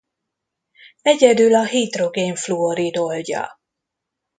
Egyedül 1.01 1.55
a 1.55 1.65
hidrogén-fluorid 1.65 2.97
oldja. 2.97 3.59